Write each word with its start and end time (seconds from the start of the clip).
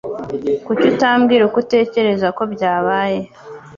Kuki 0.65 0.83
utambwira 0.91 1.41
uko 1.45 1.57
utekereza 1.63 2.27
ko 2.37 2.43
byabaye 2.53 3.19